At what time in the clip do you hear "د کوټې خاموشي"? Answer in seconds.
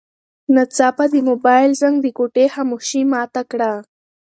2.01-3.01